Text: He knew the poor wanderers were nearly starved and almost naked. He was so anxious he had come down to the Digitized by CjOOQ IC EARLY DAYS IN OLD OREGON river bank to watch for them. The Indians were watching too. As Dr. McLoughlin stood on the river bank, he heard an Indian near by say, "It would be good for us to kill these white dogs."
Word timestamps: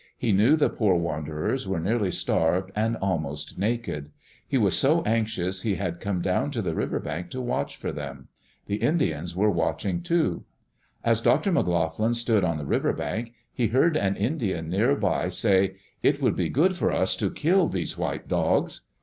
He 0.17 0.31
knew 0.31 0.55
the 0.55 0.67
poor 0.71 0.95
wanderers 0.95 1.67
were 1.67 1.79
nearly 1.79 2.09
starved 2.09 2.71
and 2.75 2.95
almost 3.03 3.59
naked. 3.59 4.09
He 4.47 4.57
was 4.57 4.75
so 4.75 5.03
anxious 5.03 5.61
he 5.61 5.75
had 5.75 5.99
come 5.99 6.23
down 6.23 6.49
to 6.53 6.61
the 6.63 6.71
Digitized 6.71 6.73
by 6.73 6.73
CjOOQ 6.73 6.73
IC 6.73 6.73
EARLY 6.73 6.73
DAYS 6.73 6.73
IN 6.73 6.73
OLD 6.73 6.79
OREGON 6.79 6.79
river 6.79 6.99
bank 7.11 7.29
to 7.29 7.41
watch 7.41 7.77
for 7.77 7.91
them. 7.91 8.27
The 8.65 8.75
Indians 8.77 9.35
were 9.35 9.51
watching 9.51 10.01
too. 10.01 10.45
As 11.03 11.21
Dr. 11.21 11.51
McLoughlin 11.51 12.15
stood 12.15 12.43
on 12.43 12.57
the 12.57 12.65
river 12.65 12.93
bank, 12.93 13.33
he 13.53 13.67
heard 13.67 13.95
an 13.95 14.15
Indian 14.15 14.69
near 14.71 14.95
by 14.95 15.29
say, 15.29 15.75
"It 16.01 16.19
would 16.19 16.35
be 16.35 16.49
good 16.49 16.75
for 16.75 16.91
us 16.91 17.15
to 17.17 17.29
kill 17.29 17.67
these 17.67 17.95
white 17.95 18.27
dogs." 18.27 18.81